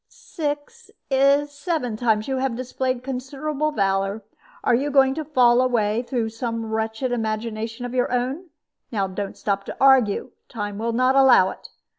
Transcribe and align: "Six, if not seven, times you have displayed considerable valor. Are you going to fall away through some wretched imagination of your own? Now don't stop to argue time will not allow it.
"Six, 0.09 0.89
if 1.11 1.41
not 1.41 1.49
seven, 1.51 1.95
times 1.95 2.27
you 2.27 2.37
have 2.37 2.55
displayed 2.55 3.03
considerable 3.03 3.71
valor. 3.71 4.23
Are 4.63 4.73
you 4.73 4.89
going 4.89 5.13
to 5.13 5.23
fall 5.23 5.61
away 5.61 6.01
through 6.01 6.29
some 6.29 6.65
wretched 6.73 7.11
imagination 7.11 7.85
of 7.85 7.93
your 7.93 8.11
own? 8.11 8.49
Now 8.91 9.05
don't 9.05 9.37
stop 9.37 9.63
to 9.65 9.77
argue 9.79 10.31
time 10.49 10.79
will 10.79 10.93
not 10.93 11.15
allow 11.15 11.51
it. 11.51 11.69